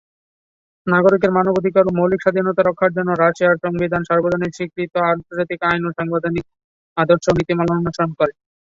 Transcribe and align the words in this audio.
নাগরিকের 0.87 1.31
মানবাধিকার 1.33 1.83
ও 1.87 1.97
মৌলিক 1.97 2.19
স্বাধীনতা 2.21 2.61
রক্ষার 2.63 2.95
জন্য 2.97 3.09
রাশিয়ার 3.15 3.61
সংবিধান 3.63 4.01
সার্বজনীন 4.09 4.51
স্বীকৃত 4.53 4.93
আন্তর্জাতিক 5.11 5.59
আইন 5.63 5.81
ও 5.85 5.95
সাংবিধানিক 5.97 6.45
আদর্শ 6.97 7.25
ও 7.27 7.37
নীতিমালা 7.37 7.73
অনুসরণ 7.79 8.11
করে। 8.19 8.33